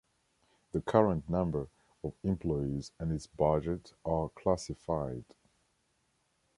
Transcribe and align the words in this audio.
The 0.71 0.81
current 0.81 1.29
number 1.29 1.67
of 2.03 2.13
employees 2.23 2.91
and 2.97 3.11
its 3.11 3.27
budget 3.27 3.93
are 4.03 4.29
classified. 4.29 5.25